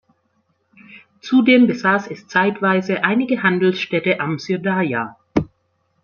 [1.21, 5.15] Zudem besaß es zeitweise einige Handelsstädte am Syrdarja.